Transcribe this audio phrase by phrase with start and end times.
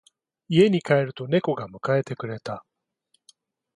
[0.49, 2.65] 家に帰ると猫が迎えてくれた。